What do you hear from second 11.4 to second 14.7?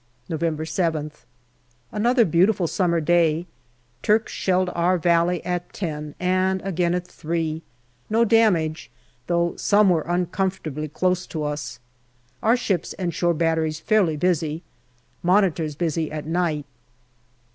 us. Our ships and shore batteries fairly busy.